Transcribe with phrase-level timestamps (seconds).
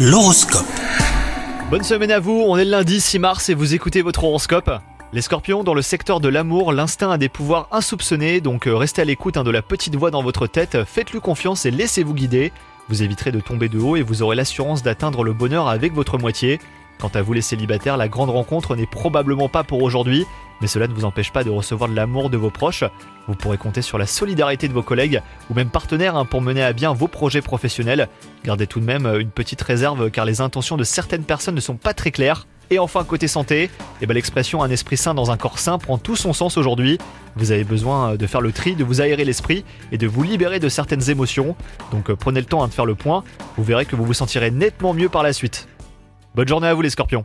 [0.00, 0.64] L'horoscope.
[1.70, 4.70] Bonne semaine à vous, on est lundi 6 mars et vous écoutez votre horoscope.
[5.12, 9.02] Les scorpions, dans le secteur de l'amour, l'instinct a des pouvoirs insoupçonnés, donc euh, restez
[9.02, 12.52] à l'écoute hein, de la petite voix dans votre tête, faites-lui confiance et laissez-vous guider.
[12.88, 16.16] Vous éviterez de tomber de haut et vous aurez l'assurance d'atteindre le bonheur avec votre
[16.16, 16.60] moitié.
[17.00, 20.26] Quant à vous les célibataires, la grande rencontre n'est probablement pas pour aujourd'hui,
[20.60, 22.84] mais cela ne vous empêche pas de recevoir de l'amour de vos proches.
[23.26, 26.62] Vous pourrez compter sur la solidarité de vos collègues ou même partenaires hein, pour mener
[26.62, 28.08] à bien vos projets professionnels.
[28.44, 31.60] Gardez tout de même euh, une petite réserve car les intentions de certaines personnes ne
[31.60, 32.46] sont pas très claires.
[32.70, 33.70] Et enfin, côté santé,
[34.02, 36.98] eh ben, l'expression un esprit sain dans un corps sain prend tout son sens aujourd'hui.
[37.36, 40.22] Vous avez besoin euh, de faire le tri, de vous aérer l'esprit et de vous
[40.22, 41.56] libérer de certaines émotions.
[41.92, 43.24] Donc euh, prenez le temps hein, de faire le point,
[43.56, 45.68] vous verrez que vous vous sentirez nettement mieux par la suite.
[46.34, 47.24] Bonne journée à vous les scorpions